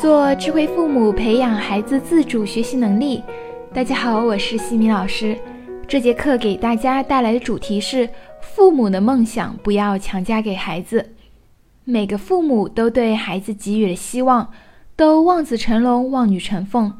[0.00, 3.22] 做智慧父母，培养孩子自主学习能力。
[3.74, 5.38] 大家好，我是西米老师。
[5.86, 8.08] 这节课给大家带来的主题是：
[8.40, 11.06] 父母的梦想不要强加给孩子。
[11.84, 14.50] 每个父母都对孩子给予了希望，
[14.96, 16.90] 都望子成龙、望女成凤。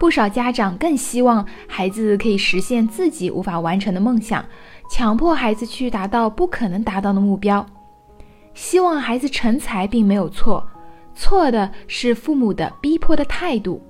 [0.00, 4.44] 不少家长更希望孩子可以实现自己无法完成的梦想，
[4.90, 7.64] 强迫孩子去达到不可能达到的目标。
[8.52, 10.66] 希望孩子成才并没有错。
[11.14, 13.80] 错的是父母的逼迫的态度。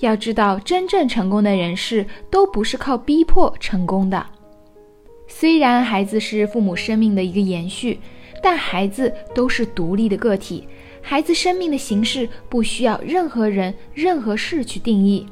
[0.00, 4.26] 要知道，真正成功的人士都不是靠逼迫成功的。
[5.26, 7.98] 虽然孩子是父母生命的一个延续，
[8.42, 10.68] 但孩子都是独立的个体。
[11.00, 15.26] 孩子生命的形式不需要任何人、任何事去定义。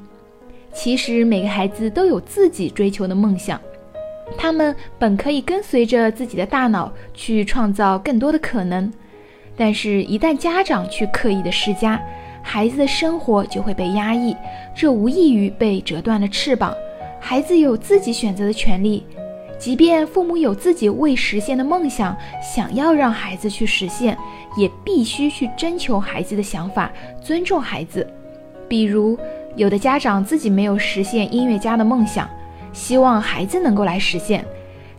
[0.72, 3.60] 其实，每个孩子都有自己追求的梦想，
[4.36, 8.90] 他们本可以跟随着自己的大脑去创造更多的可能。
[9.56, 12.00] 但是，一旦家长去刻意的施加，
[12.42, 14.36] 孩子的生活就会被压抑，
[14.74, 16.74] 这无异于被折断了翅膀。
[17.20, 19.06] 孩子有自己选择的权利，
[19.58, 24.18] 即便父母有自己未实现的梦想，想要让孩子去实现，
[24.58, 26.90] 也必须去征求孩子的想法，
[27.22, 28.06] 尊重孩子。
[28.68, 29.16] 比如，
[29.56, 32.28] 有的家长自己没有实现音乐家的梦想，
[32.72, 34.44] 希望孩子能够来实现，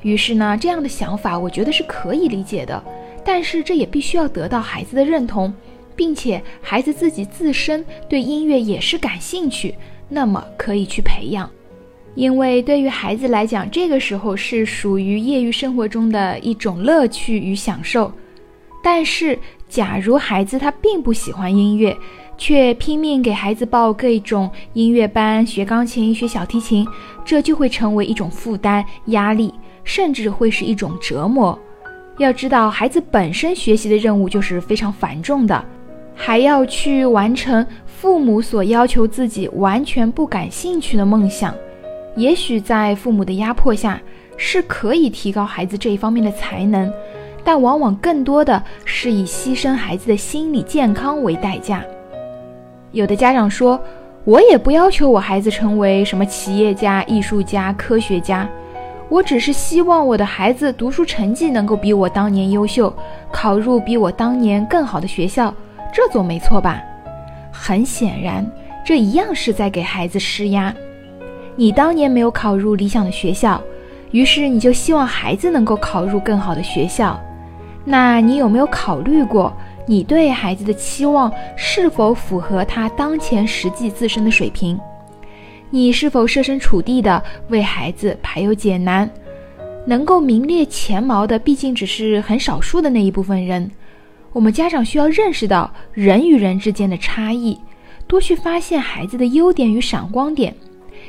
[0.02, 2.82] 于是呢，这样的想法我觉得是可以理解的。
[3.26, 5.52] 但是这也必须要得到孩子的认同，
[5.96, 9.74] 并且孩子自己自身对音乐也是感兴趣，
[10.08, 11.50] 那么可以去培养。
[12.14, 18.10] 因为对于孩子来讲，这个时候是属于业余生活中的一种乐趣与享受。
[18.84, 21.98] 但是，假如孩子他并不喜欢音乐，
[22.38, 26.88] 却拼命给孩子报各种音乐班，学钢琴、学小提琴，
[27.26, 29.52] 这就会成为一种负担、压力，
[29.84, 31.60] 甚至会是一种折磨。
[32.18, 35.64] 要知道，孩子本身学习的任务就是非常繁重的，
[36.16, 41.54] 还要去完成父母所要求自己完全不感兴趣的梦想。
[42.16, 44.02] 也许在父母的压迫下，
[44.38, 46.90] 是可以提高孩子这一方面的才能，
[47.44, 51.84] 但往往更多的是以牺牲孩子的心理健康为代价。
[52.94, 53.78] 有的家长说
[54.24, 58.48] ：“我也不要求我孩子成为什么企业家、艺术家、科学家。”
[59.08, 62.94] 我只是希望我的孩子读书成绩能够比我当年优秀，
[63.32, 65.54] 考入比我当年更好的学校，
[65.94, 66.82] 这总没错吧？
[67.52, 68.46] 很显然，
[68.84, 70.74] 这一样是在给孩子施压。
[71.56, 73.62] 你当年没有考入理想的学校，
[74.12, 77.18] 于是你就希望孩子能够考入更好的学校。
[77.86, 79.56] 那你有没有考虑过，
[79.86, 84.78] 你对孩子的期望是否符合他当前实际自身的水平？
[85.76, 89.12] 你是否设身处地的为孩子排忧解难？
[89.86, 93.70] 能够名列前茅的，毕竟只是很少数的那一部分人。
[94.32, 97.60] 我们家长需要认识到人与人之间的差异，
[98.08, 100.56] 多去发现孩子的优点与闪光点，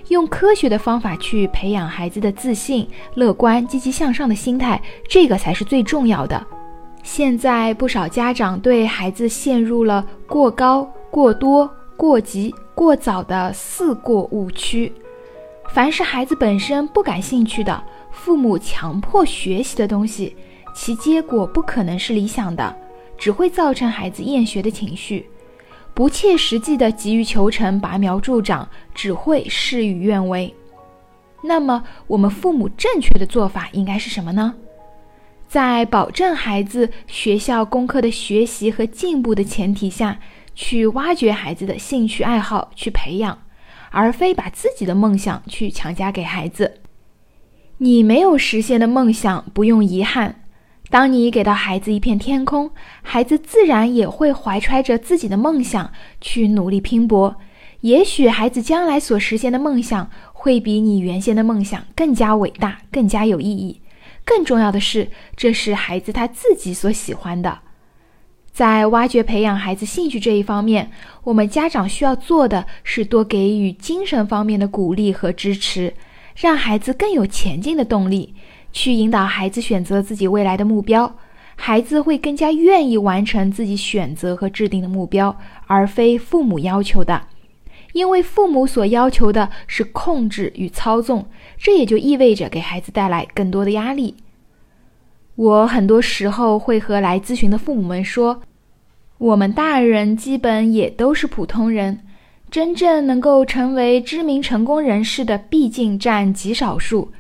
[0.09, 6.44] 用科学的方法去培养孩子的自信、乐观、积极向上的心态，这个才是最重要的。
[7.04, 11.71] 现在不少家长对孩子陷入了过高、过多。
[11.96, 14.92] 过急、过早的四过误区，
[15.70, 20.36] 凡是孩子本身不感兴趣的，父母强迫学习的东西，
[20.74, 22.76] 其结果不可能是理想的，
[23.16, 25.26] 只会造成孩子厌学的情绪。
[25.94, 30.54] 不切实际的急于求成、拔苗助长，只会事与愿违。
[31.42, 34.54] 那么，我们父母正确的做法应该是什么呢？
[35.48, 40.18] 在保证孩子学校功课的学习和进步的前提下。
[40.56, 43.38] 去挖掘孩子的兴趣爱好，去培养，
[43.90, 46.80] 而非把自己的梦想去强加给孩子。
[47.78, 50.42] 你没有实现的梦想，不用遗憾。
[50.88, 52.70] 当你给到孩子一片天空，
[53.02, 57.36] 孩子自然也会怀揣着自己的梦想去努力拼搏。
[57.82, 63.82] 也许孩子将来所实现的梦想，会比你原先的梦想更加伟大，更加有意义。
[64.24, 67.59] 更重要的是，这是孩子他自己所喜欢的。
[68.56, 70.91] 在挖掘培养孩子兴趣这一方面，
[71.24, 75.92] 我们家长需要做的是多给予精神方面的鼓励和支持，
[76.34, 78.34] 让孩子更有前进的动力，
[78.72, 81.18] 去引导孩子选择自己未来的目标。
[81.54, 85.36] 孩子会更加愿意完成自己选择和制定的目标，
[85.66, 87.24] 而非父母要求的。
[87.92, 91.26] 因为父母所要求的是控制与操纵，
[91.59, 94.14] 这也就意味着给孩子带来更多的压力。
[95.34, 98.41] 我很多时候会和来咨询的父母们说，
[99.18, 102.01] 我们大人基本也都是普通人，
[102.51, 107.10] 真正能够成为知名成功人士的毕竟占极少数。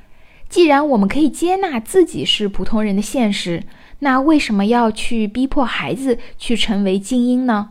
[0.48, 3.62] 既然我们可以接纳自己是普通人的现实，
[4.00, 7.70] 那为什么要去逼迫孩子去成为精英呢？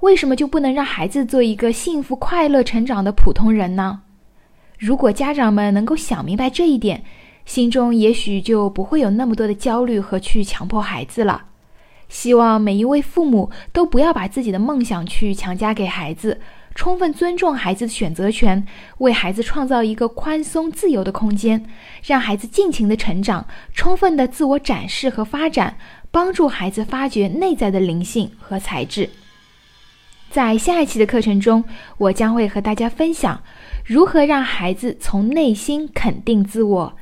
[0.00, 4.02] 为什么就不能让孩子做一个幸福快乐成长的普通人呢？
[4.78, 7.02] 如果家长们能够想明白这一点，
[7.46, 11.46] 心中也许就不会有那么多的焦虑和去强迫孩子了。
[12.12, 16.38] 希望每一位父母都不要把自己的梦想去强加给孩子，
[16.74, 18.66] 充分尊重孩子的选择权，
[18.98, 21.64] 为孩子创造一个宽松自由的空间，
[22.04, 25.78] 让孩子尽情的成长，充分的自我展示和发展，
[26.10, 29.08] 帮助孩子发掘内在的灵性和才智。
[30.30, 31.64] 在下一期的课程中，
[31.96, 33.42] 我将会和大家分享
[33.86, 36.94] 如何让孩子从内心肯定自我。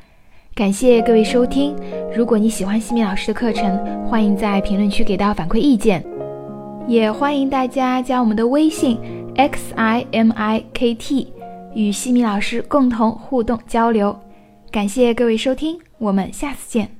[0.55, 1.75] 感谢各位收听。
[2.15, 6.05] 如果你喜欢西米老师的课程，欢迎在评论区给到反馈意见，
[6.87, 8.99] 也欢迎大家加我们的微信
[9.37, 11.33] x i m i k t，
[11.75, 14.15] 与西米老师共同互动交流。
[14.71, 17.00] 感谢各位收听，我们下次见。